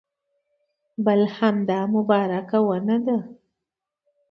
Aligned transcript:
بل 1.05 1.21
همدا 1.39 1.79
مبارکه 1.95 2.57
ونه 2.67 2.97
ده. 3.05 3.17